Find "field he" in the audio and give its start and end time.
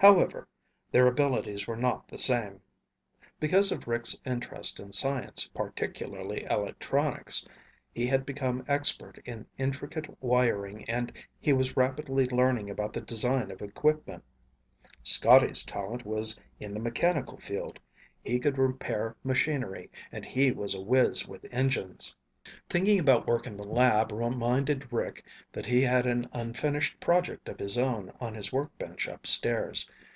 17.38-18.38